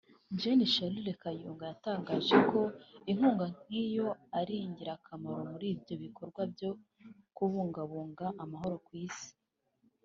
[0.39, 2.61] Gen Charles Kayonga yatangaje ko
[3.11, 4.07] inkunga nkiyo
[4.39, 6.69] ari ingirakamaro muri ibyo bikorwa byo
[7.35, 9.29] kubungabunga amahoro ku isi